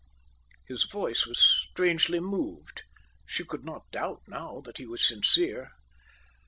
His 0.67 0.85
voice 0.85 1.27
was 1.27 1.37
strangely 1.39 2.19
moved. 2.19 2.85
She 3.23 3.45
could 3.45 3.63
not 3.63 3.91
doubt 3.91 4.23
now 4.25 4.59
that 4.61 4.79
he 4.79 4.87
was 4.87 5.05
sincere. 5.05 5.73